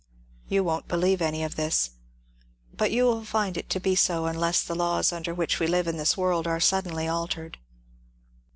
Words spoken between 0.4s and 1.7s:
You won't believe any of